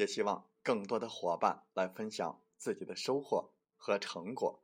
[0.00, 4.62] 也希望更多的伙伴来分享自己的收获和成果。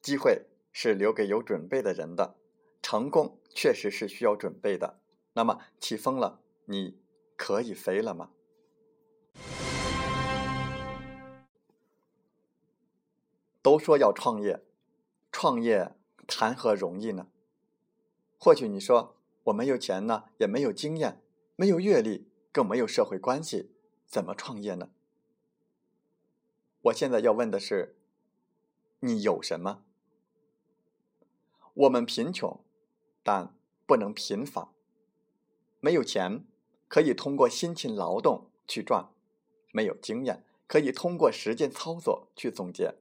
[0.00, 2.36] 机会是留给有准备的人的，
[2.82, 4.98] 成功确实是需要准备的。
[5.34, 7.00] 那么起风了，你
[7.36, 8.32] 可以飞了吗？
[13.62, 14.64] 都说要创业，
[15.30, 15.94] 创业
[16.26, 17.28] 谈何容易呢？
[18.36, 19.16] 或许你说。
[19.46, 21.20] 我没有钱呢，也没有经验，
[21.56, 23.70] 没有阅历，更没有社会关系，
[24.06, 24.90] 怎么创业呢？
[26.82, 27.96] 我现在要问的是，
[29.00, 29.82] 你有什么？
[31.74, 32.60] 我们贫穷，
[33.22, 33.54] 但
[33.86, 34.72] 不能贫乏。
[35.80, 36.44] 没有钱，
[36.88, 39.14] 可以通过辛勤劳动去赚；
[39.72, 42.94] 没有经验，可以通过实践操作去总结；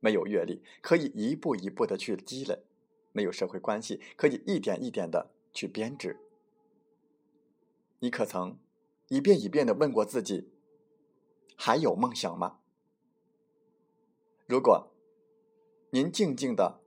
[0.00, 2.64] 没有阅历，可以一步一步的去积累；
[3.12, 5.30] 没有社会关系，可以一点一点的。
[5.50, 6.20] 去编织，
[7.98, 8.58] 你可曾
[9.08, 10.52] 一遍一遍的问过自己：
[11.56, 12.60] 还有梦想吗？
[14.46, 14.92] 如果
[15.90, 16.80] 您静静的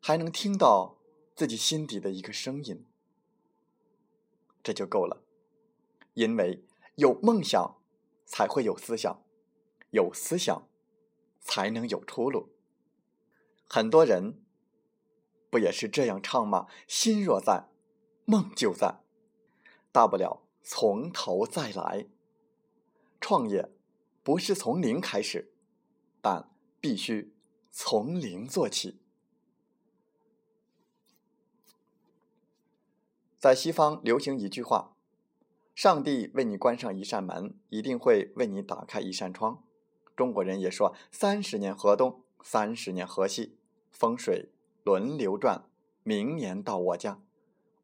[0.00, 0.98] 还能听到
[1.34, 2.86] 自己心底的一个声音，
[4.62, 5.22] 这就够了。
[6.14, 6.64] 因为
[6.94, 7.76] 有梦想
[8.24, 9.22] 才会有思想，
[9.90, 10.68] 有思想
[11.40, 12.50] 才能有出路。
[13.68, 14.42] 很多人。
[15.48, 16.66] 不也是这样唱吗？
[16.86, 17.68] 心若在，
[18.26, 19.00] 梦就在。
[19.90, 22.08] 大不了从头再来。
[23.20, 23.70] 创业
[24.24, 25.52] 不是从零开始，
[26.20, 26.50] 但
[26.80, 27.32] 必须
[27.70, 28.98] 从零做起。
[33.38, 34.96] 在西方流行一句话
[35.76, 39.62] ：“上帝为你关上一扇门，一定会为你打开一扇窗。”
[40.16, 43.56] 中国人也说：“三十年河东，三十年河西。”
[43.92, 44.50] 风水。
[44.82, 45.68] 轮流转，
[46.02, 47.20] 明年到我家。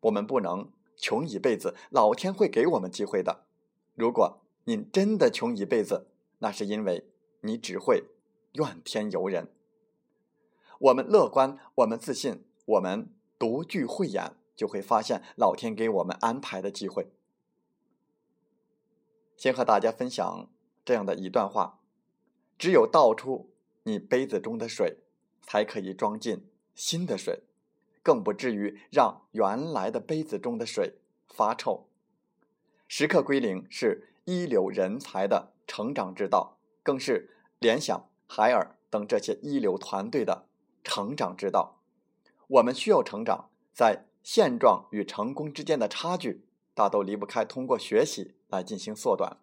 [0.01, 0.73] 我们不能
[1.03, 3.45] 穷一辈子，老天会给我们机会的。
[3.97, 6.07] 如果您真的穷一辈子，
[6.39, 8.05] 那是因为你只会
[8.53, 9.53] 怨天尤人。
[10.79, 17.11] 我们乐观，我们自信，我们独具慧眼，就会发现老天给我们安排的机会。
[19.37, 20.49] 先和大家分享
[20.85, 21.81] 这样的一段话：
[22.57, 23.51] 只有倒出
[23.83, 24.99] 你杯子中的水，
[25.43, 26.47] 才可以装进。
[26.77, 27.43] 新的水，
[28.03, 30.95] 更不至于让原来的杯子中的水
[31.29, 31.89] 发臭。
[32.89, 40.47] 时刻归零是一流人才的成长之道，更是联想、海尔等这些一流团队的
[40.85, 41.81] 成长之道。
[42.49, 49.39] 我们需要成长，在现状与成功之间的差距，大都离不开通过学习来进行缩短。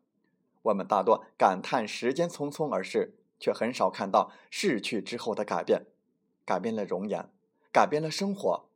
[0.62, 5.88] 我们大多感叹时间匆匆而逝，却很少看到逝去之后的改变。
[6.46, 7.30] 改变了容颜，
[7.72, 8.70] 改变了生活，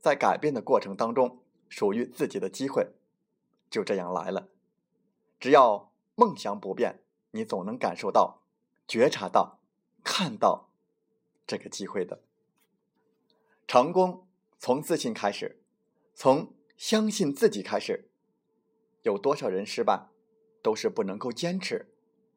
[0.00, 2.92] 在改变的过程当中，属于自己的机会
[3.70, 4.48] 就这样来了。
[5.40, 7.02] 只要梦想不变，
[7.32, 8.42] 你总能感受到、
[8.86, 9.60] 觉察到、
[10.02, 10.70] 看到
[11.46, 12.22] 这个机会的
[13.66, 14.26] 成功。
[14.56, 15.60] 从自信开始，
[16.14, 18.08] 从相信自己开始。
[19.02, 20.08] 有多少人失败，
[20.62, 21.92] 都是不能够坚持。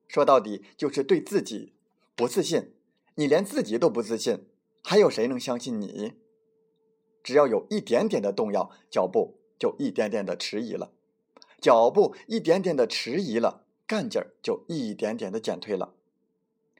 [0.09, 1.73] 说到底，就是对自己
[2.15, 2.73] 不自信。
[3.15, 4.49] 你连自己都不自信，
[4.89, 6.13] 还有谁能相信你？
[7.21, 10.93] 只要有一点点的动摇，脚步就一点点的迟疑了，
[11.59, 15.93] 脚步一点点的迟疑了，干劲儿就一点点的减退了，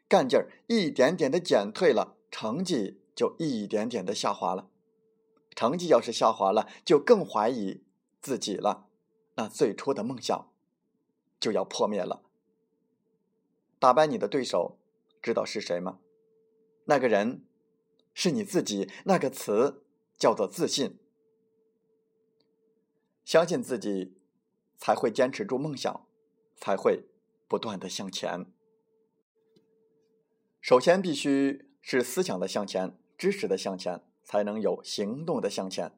[0.07, 4.69] 干劲儿一点点的减退了，成绩就一点点的下滑了，
[5.54, 7.83] 成绩要是下滑了，就更怀疑
[8.21, 8.88] 自己了，
[9.36, 10.50] 那最初的梦想
[11.42, 12.24] 就要破灭了。
[13.80, 14.77] 打败你的对手，
[15.21, 16.00] 知道是谁吗？
[16.86, 17.44] 那个人
[18.19, 19.83] 是你自己，那个词
[20.17, 20.97] 叫做自信。
[23.23, 24.17] 相信自己
[24.75, 26.07] 才会坚持住梦想，
[26.55, 27.03] 才会
[27.47, 28.47] 不断的向前。
[30.59, 35.91] 首先必须是思想的向前，知识的向前，才能有行动的向前。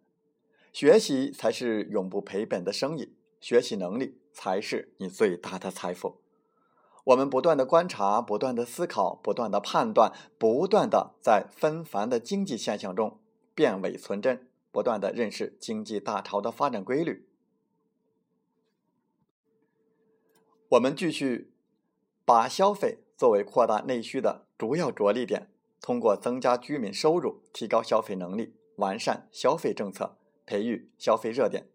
[0.74, 6.20] 学习才是永不赔本的生意，学习能力才是你最大的财富。
[7.10, 13.20] 我们不断的观察，不断的思考，不断的判断，不断的在纷繁的经济现象中
[13.56, 17.28] 辨伪存真，不断的认识经济大潮的发展规律。
[20.70, 21.52] 我们继续
[22.26, 25.50] 把消费作为扩大内需的主要着力点，
[25.82, 30.16] 通过增加居民收入、提高消费能力、完善消费政策、
[30.46, 31.68] 培育消费热点，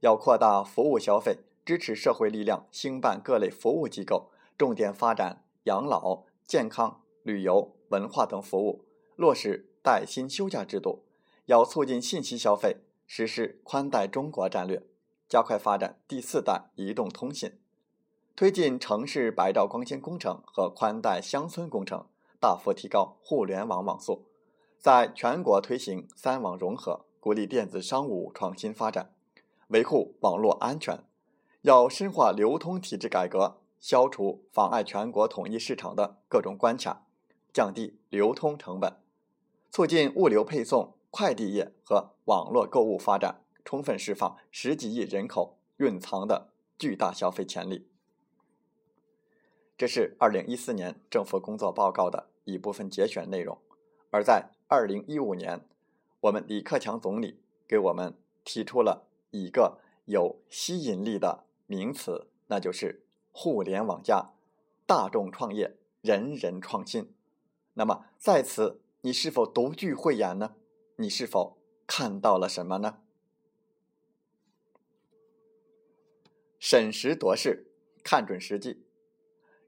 [0.00, 4.30] 要扩大服务消费，支持社会力量兴办各类服务机构。
[4.60, 8.84] 重点发展养老、健康、旅游、文化等服务，
[9.16, 11.06] 落实带薪休假制度，
[11.46, 12.76] 要促进信息消费，
[13.06, 14.82] 实施宽带中国战略，
[15.26, 17.58] 加快发展第四代移动通信，
[18.36, 22.04] 推进城市百兆光纤工程和宽带乡村工程，
[22.38, 24.26] 大幅提高互联网网速，
[24.78, 29.14] 在全国推行三网融合，鼓励电子商务创新发展，
[29.68, 31.02] 维护网络安全，
[31.62, 33.59] 要深化流通体制改革。
[33.80, 37.06] 消除妨碍全国统一市场的各种关卡，
[37.50, 38.98] 降低流通成本，
[39.70, 47.88] 促进物流配送、快递业和网络购物发展，充分释放十几亿人口蕴藏的巨大消费潜力。
[49.78, 53.56] 这是二零一四年政府工作报告的一部分节选内容。
[54.10, 55.66] 而在二零一五年，
[56.20, 63.06] 我们李克强总理给我们提出了一个有吸引力的名词，那就是。
[63.32, 64.32] 互联网加，
[64.86, 67.14] 大众创业，人人创新。
[67.74, 70.56] 那么在此，你是否独具慧眼呢？
[70.96, 71.56] 你是否
[71.86, 72.98] 看到了什么呢？
[76.58, 77.72] 审时度势，
[78.04, 78.84] 看准时机。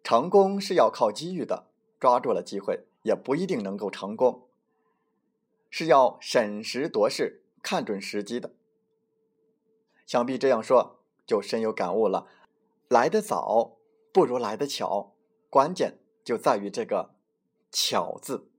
[0.03, 1.69] 成功是要靠机遇的，
[1.99, 4.49] 抓住了机会也不一定能够成功。
[5.71, 8.53] 是要审时度势，看准时机的。
[10.05, 12.27] 想必这样说就深有感悟了。
[12.93, 13.79] 来得早
[14.13, 15.15] 不如来得巧，
[15.49, 17.15] 关键就在于这个
[17.73, 18.51] “巧”字。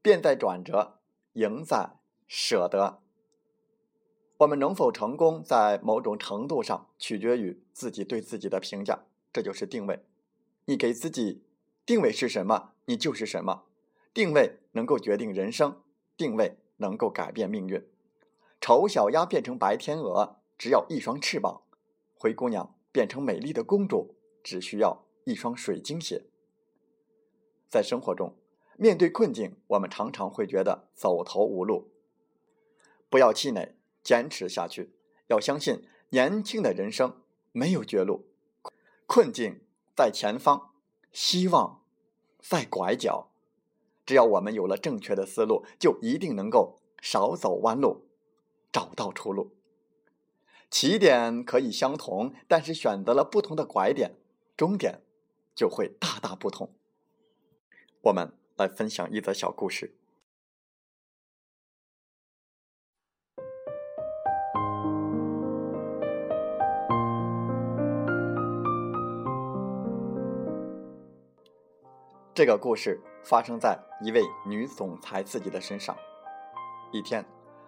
[0.00, 1.00] 变在转折，
[1.32, 1.96] 赢在
[2.28, 3.02] 舍得。
[4.36, 9.00] 我们能否成功，在某种程度上取决于自己对自己的评价，
[9.32, 10.04] 这就是定位。
[10.66, 11.42] 你给自己
[11.84, 13.64] 定位是什么，你就是什么。
[14.14, 15.82] 定位能够决定人生，
[16.16, 17.84] 定位能够改变命运。
[18.60, 20.35] 丑小鸭变成白天鹅。
[20.58, 21.62] 只要一双翅膀，
[22.18, 26.24] 灰姑娘变成美丽的公主，只需要一双水晶鞋。
[27.68, 28.34] 在生活中，
[28.76, 31.90] 面对困境，我们常常会觉得走投无路。
[33.10, 34.92] 不要气馁，坚持下去。
[35.28, 38.26] 要相信，年轻的人生没有绝路，
[39.06, 39.60] 困境
[39.94, 40.70] 在前方，
[41.12, 41.82] 希望
[42.40, 43.32] 在拐角。
[44.04, 48.06] 只要我们有了正确的思路，就一定能够少走弯路，
[48.70, 49.50] 找到出路。
[50.68, 54.16] 起点可以相同，但是选择了不同的拐点，
[54.56, 55.00] 终点
[55.54, 56.70] 就会大大不同。
[58.02, 59.94] 我们来分享一则小故事。
[72.34, 75.96] 这个故事发生在一位女总裁自己的身上。
[76.92, 77.24] 一天，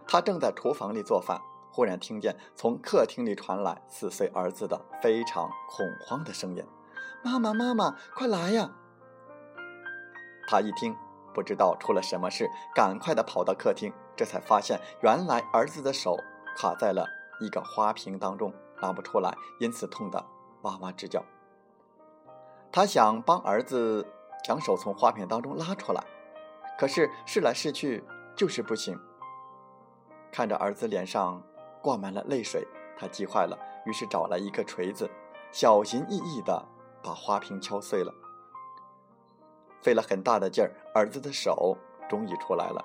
[0.07, 1.41] 她正在厨房里做饭。
[1.71, 6.65] 忽然听见从客厅里传来四岁儿子的非常恐慌的声音
[7.23, 8.71] ：“妈妈，妈妈，快来呀！”
[10.49, 10.97] 他一听，
[11.35, 16.19] 不知道出了什么事，赶快的跑到客厅，这才发现原来儿子的手
[16.57, 17.07] 卡在了
[17.41, 20.25] 一个花瓶当中，拿不出来，因此痛得
[20.63, 21.23] 哇哇直叫。
[22.73, 24.07] 他想帮儿子
[24.43, 26.03] 将手从花瓶当中拉出来，
[26.79, 28.03] 可是试来试去
[28.35, 28.99] 就是不行。
[30.33, 31.43] 看着儿子脸上……
[31.83, 32.67] 挂满了泪水，
[32.99, 35.11] 他急坏了，于是找来一个锤子，
[35.53, 36.67] 小心翼翼地
[37.03, 38.13] 把花瓶敲碎了。
[39.81, 41.77] 费了很大的劲儿，儿子的手
[42.09, 42.85] 终于出来了。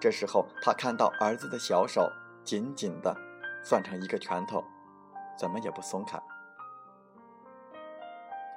[0.00, 2.10] 这时候，他看到儿子的小手
[2.42, 3.14] 紧紧地
[3.62, 4.64] 攥成一个拳头，
[5.38, 6.20] 怎么也不松开。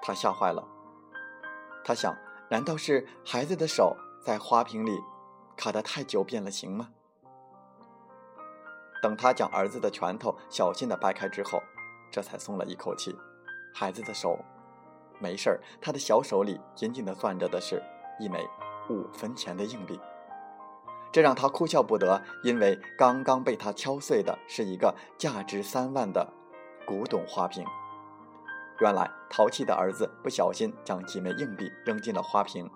[0.02, 0.68] 他吓坏了，
[1.84, 2.16] 他想：
[2.50, 5.00] 难道是孩子的手在花瓶里
[5.56, 6.90] 卡得太久变了形吗？
[9.06, 11.62] 等他将儿子的拳头小心地掰开之后，
[12.10, 13.16] 这才松了一口气。
[13.72, 14.40] 孩子的手
[15.20, 17.80] 没事儿，他的小手里紧紧地攥着的是
[18.20, 18.44] 一枚
[18.90, 20.00] 五分钱的硬币。
[21.12, 26.28] 这让他哭笑不得，因为刚刚被他敲碎的是一个价值三万的
[26.84, 27.64] 古董花瓶。
[28.80, 32.68] 原来淘气的儿子不小心将几枚硬币扔进了花瓶，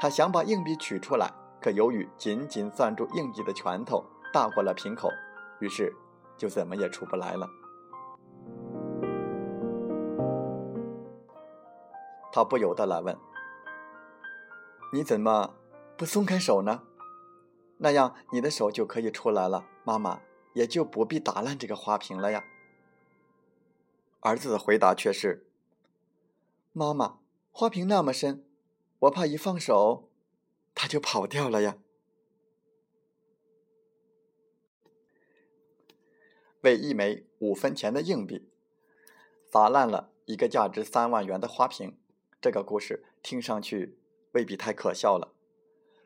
[0.00, 1.30] 他想把硬币取出来，
[1.62, 5.08] 可由于紧紧攥住硬币的拳头大过了瓶口，
[5.60, 5.94] 于是
[6.36, 7.48] 就怎么也出不来了。
[12.32, 13.18] 他不由得来问
[14.94, 15.54] ：“你怎么
[15.96, 16.82] 不松开手呢？
[17.78, 20.20] 那样你的手就可以出来了，妈妈
[20.54, 22.44] 也就不必打烂这个花瓶了呀。”
[24.20, 25.46] 儿子的回答却是
[26.72, 27.18] ：“妈妈，
[27.50, 28.44] 花瓶那么深，
[29.00, 30.08] 我怕一放手，
[30.74, 31.78] 它就跑掉了呀。”
[36.62, 38.48] 为一枚五分钱的硬币，
[39.50, 41.96] 砸烂了一个价值三万元的花瓶。
[42.40, 43.98] 这个故事听上去
[44.32, 45.32] 未必太可笑了。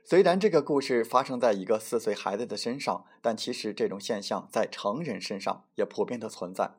[0.04, 6.73] 虽然这个故事发生在一个四岁孩子的身上，但其实这种现象在成人身上也普遍的存在。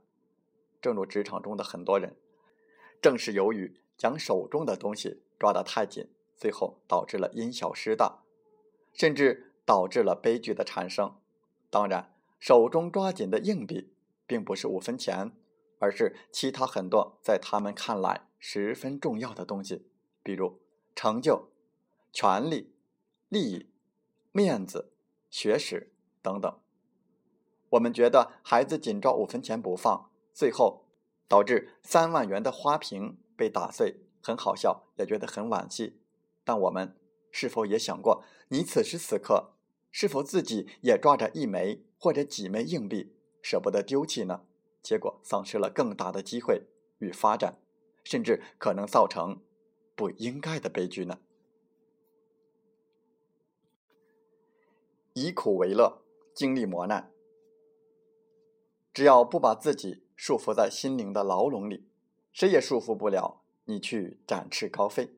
[0.82, 2.16] 正如职场中的很多人，
[3.02, 8.24] 正是由于将手中的东西抓得太紧，最后导致了因小失大，
[8.94, 11.18] 甚至导致了悲剧的产生。
[11.72, 12.15] 当然，
[12.46, 13.92] 手中抓紧的硬币
[14.28, 15.32] 并不是五分钱，
[15.80, 18.28] 而是其他很多在他们看来。
[18.38, 19.88] 十分重要的东西，
[20.22, 20.60] 比如
[20.96, 21.50] 成就、
[22.14, 22.76] 权利、
[23.30, 23.72] 利益、
[24.32, 24.94] 面子、
[25.32, 26.60] 学识等等。
[27.70, 30.86] 我们觉得孩子紧抓五分钱不放，最后
[31.28, 36.00] 导致三万元的花瓶被打碎，很好笑，也觉得很惋惜。
[36.44, 36.96] 但我们
[37.32, 39.56] 是否也想过，你此时此刻
[39.90, 44.46] 是否自己也抓着一枚或者几枚硬币，舍不得丢弃呢？
[44.84, 46.68] 结果丧失了更大的机会
[47.00, 47.60] 与发展。
[48.04, 49.42] 甚至可能造成
[49.96, 51.18] 不应该的悲剧呢。
[55.14, 56.04] 以苦为乐，
[56.36, 57.12] 经历磨难。
[58.94, 61.88] 只要不把自己束缚在心灵的牢笼里，
[62.32, 65.16] 谁也束缚不了你去展翅高飞。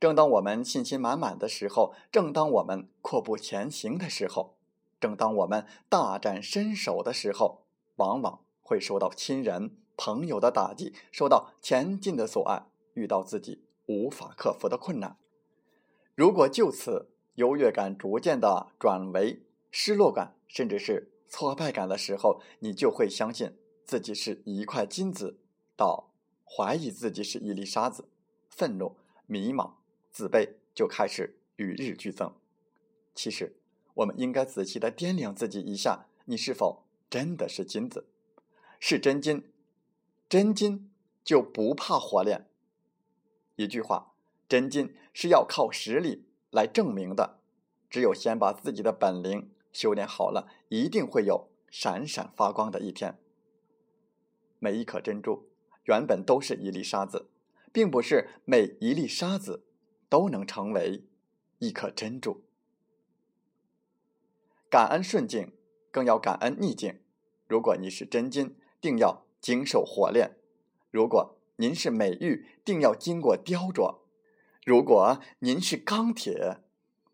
[0.00, 4.55] 正当我们信心满满的时候，正当我们阔步前行的时候，
[5.00, 9.76] 正当我们大展身手的时候，往往会受到亲人。
[9.98, 15.16] 朋友的打击，受到前进的阻碍，遇到自己无法克服的困难。
[16.14, 25.40] 如果就此优越感逐渐的转为失落感，甚至是挫败感的时候，你就会相信自己是一块金子，
[25.78, 26.12] 到
[26.44, 28.10] 怀疑自己是一粒沙子，
[28.50, 29.76] 愤怒、迷茫、
[30.10, 32.34] 自卑就开始与日俱增。
[33.14, 33.56] 其实，
[33.96, 38.06] 我们应该仔细的掂量自己一下，你是否真的是金子，
[38.78, 39.50] 是真金。
[40.28, 40.90] 真金
[41.24, 42.48] 就不怕火炼。
[43.54, 44.12] 一句话，
[44.48, 47.38] 真金是要靠实力来证明的。
[47.88, 53.18] 只有先把自己的本领修炼好了，一定会有闪闪发光的一天。
[54.58, 55.48] 每一颗珍珠
[55.84, 57.30] 原本都是一粒沙子，
[57.72, 59.64] 并不是每一粒沙子
[60.08, 61.04] 都能成为
[61.60, 62.45] 一颗珍珠。
[64.76, 65.54] 感恩顺境，
[65.90, 67.00] 更要感恩逆境。
[67.48, 69.24] 如果你是真金，定要。
[69.40, 70.36] 经受火炼，
[70.90, 74.00] 如果您是美玉，定要经过雕琢；
[74.66, 76.58] 如果您是钢铁，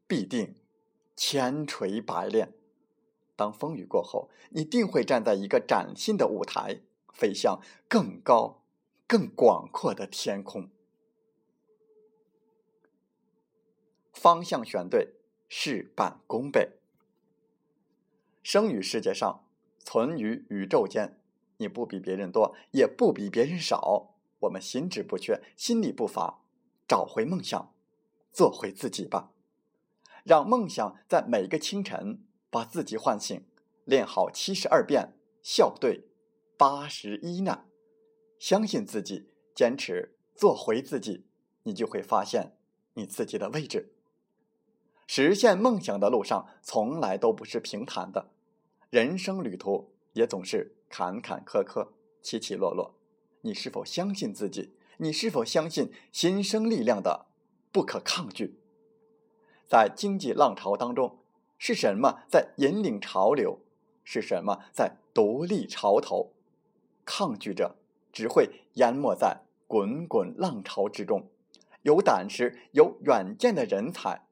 [0.08, 0.56] 必定
[1.14, 2.52] 千锤百炼。
[3.36, 6.80] 当风雨过后，你定会站在一个崭新的舞台，
[7.12, 8.64] 飞向更高、
[9.06, 10.68] 更广阔的天空。
[14.12, 15.12] 方向选对，
[15.48, 16.81] 事半功倍。
[18.42, 19.44] 生于世界上，
[19.78, 21.18] 存于宇宙间。
[21.58, 24.16] 你不比别人多，也不比别人少。
[24.40, 26.42] 我们心智不缺，心力不乏，
[26.88, 27.72] 找回梦想，
[28.32, 29.32] 做回自己吧。
[30.24, 33.44] 让梦想在每个清晨把自己唤醒。
[33.84, 36.08] 练好七十二变，笑对
[36.56, 37.66] 八十一难。
[38.38, 41.26] 相信自己，坚持做回自己，
[41.64, 42.56] 你就会发现
[42.94, 43.94] 你自己的位置。
[45.14, 48.30] 实现梦想的路上从来都不是平坦的，
[48.88, 50.74] 人生旅途也总是。
[50.88, 51.88] 坎坎坷坷，
[52.22, 52.94] 起起落落，
[53.42, 54.72] 你是否相信自己？
[54.96, 57.26] 你是否相信新生力量的
[57.70, 58.58] 不可抗拒？
[59.68, 61.18] 在经济浪潮当中，
[61.58, 63.58] 是什么在引领潮流？
[64.02, 66.32] 是什么在独立潮头？
[67.04, 67.76] 抗拒着，
[68.10, 71.28] 只会淹没在滚滚浪潮之中。
[71.82, 74.22] 有胆识、有远见的人才，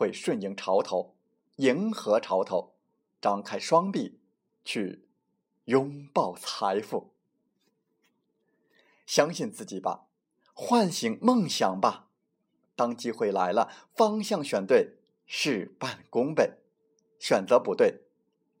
[0.00, 1.14] 会顺应潮头，
[1.56, 2.72] 迎合潮头，
[3.20, 4.18] 张开双臂
[4.64, 5.06] 去。
[5.66, 7.12] 拥抱财富，
[9.06, 10.06] 相信自己吧，
[10.54, 12.08] 唤醒梦想吧。
[12.74, 16.54] 当机会来了，方向选对，事半功倍。
[17.18, 18.00] 选择不对，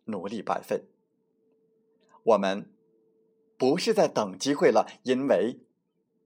[0.04, 0.84] 努力白费。
[2.22, 2.70] 我们
[3.56, 5.60] 不是在等机会了，因为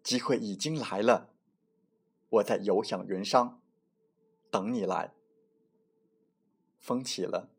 [0.02, 1.30] 机会已经来了。
[2.28, 3.62] 我在有享云商
[4.54, 5.12] 等你来。
[6.78, 7.50] 风起了，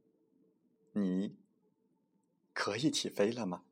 [0.93, 1.35] 你
[2.53, 3.65] 可以起飞了吗？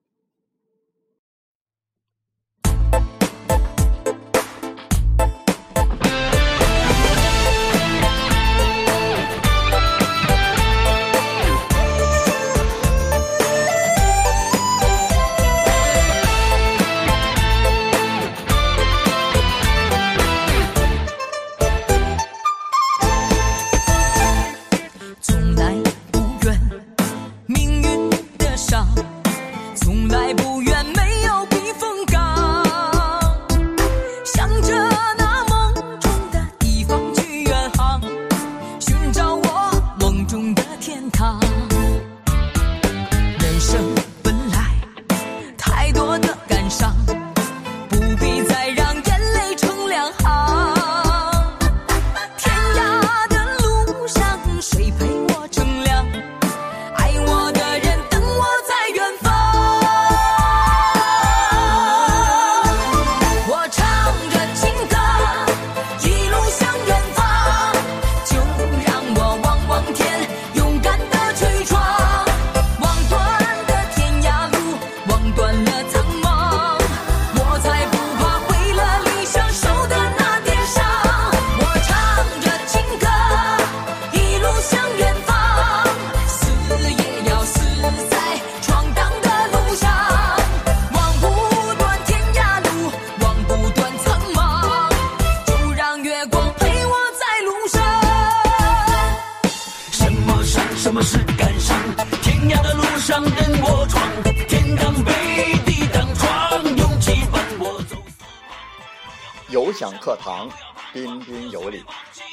[109.97, 110.49] 课堂，
[110.91, 111.85] 彬彬有礼。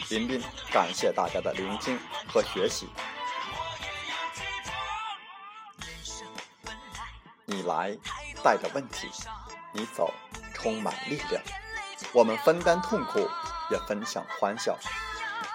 [0.09, 0.43] 彬彬
[0.73, 2.89] 感谢大家的聆听和学习。
[7.45, 7.97] 你来
[8.43, 9.09] 带着问题，
[9.73, 10.13] 你走
[10.55, 11.43] 充满力量。
[12.13, 13.29] 我们分担痛苦，
[13.71, 14.79] 也分享欢笑。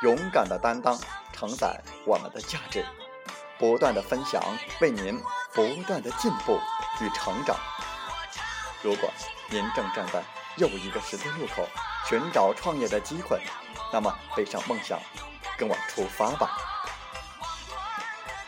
[0.01, 0.97] 勇敢的担当
[1.31, 2.85] 承载我们的价值，
[3.57, 4.41] 不断的分享，
[4.81, 5.21] 为您
[5.53, 6.59] 不断的进步
[7.01, 7.55] 与成长。
[8.81, 9.09] 如果
[9.49, 10.23] 您正站在
[10.57, 11.67] 又一个十字路口，
[12.07, 13.41] 寻找创业的机会，
[13.91, 14.99] 那么背上梦想，
[15.57, 16.51] 跟我出发吧！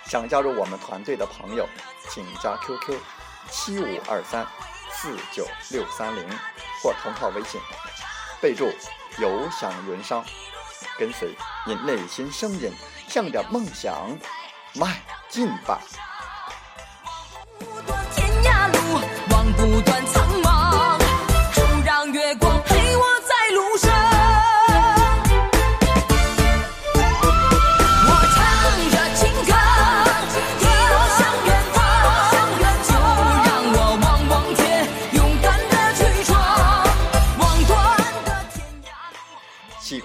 [0.06, 1.67] 想加入我们团队的朋友，
[2.10, 3.00] 请加 QQ
[3.50, 4.46] 七五二三
[4.91, 6.24] 四九六三零
[6.82, 7.60] 或同号微信，
[8.39, 8.72] 备注
[9.20, 10.24] “有享云商”，
[10.98, 12.72] 跟随您内心声音，
[13.08, 14.17] 向着梦想
[14.76, 15.82] 迈进吧！
[17.60, 20.47] 不断天涯路，望不断苍茫，